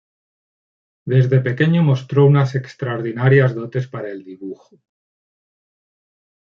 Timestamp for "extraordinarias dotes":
2.55-3.85